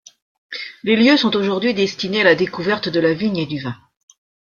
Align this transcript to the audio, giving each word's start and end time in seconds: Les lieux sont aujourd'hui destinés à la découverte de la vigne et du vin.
Les 0.81 0.95
lieux 0.95 1.15
sont 1.15 1.35
aujourd'hui 1.35 1.75
destinés 1.75 2.21
à 2.21 2.23
la 2.23 2.33
découverte 2.33 2.89
de 2.89 2.99
la 2.99 3.13
vigne 3.13 3.37
et 3.37 3.45
du 3.45 3.61
vin. 3.61 3.75